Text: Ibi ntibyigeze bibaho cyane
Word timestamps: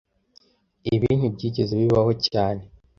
Ibi 0.93 1.09
ntibyigeze 1.17 1.73
bibaho 1.81 2.11
cyane 2.27 2.63